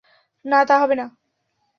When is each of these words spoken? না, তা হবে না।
না, 0.45 0.59
তা 0.65 0.75
হবে 0.79 0.95
না। 0.95 1.05